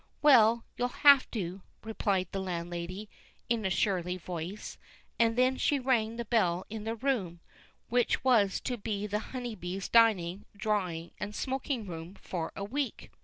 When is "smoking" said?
11.35-11.85